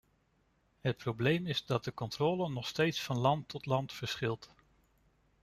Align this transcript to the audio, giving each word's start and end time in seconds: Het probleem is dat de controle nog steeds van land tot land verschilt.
Het 0.81 0.97
probleem 0.97 1.47
is 1.47 1.65
dat 1.65 1.83
de 1.83 1.93
controle 1.93 2.49
nog 2.49 2.67
steeds 2.67 3.01
van 3.01 3.17
land 3.17 3.47
tot 3.47 3.65
land 3.65 3.93
verschilt. 3.93 4.53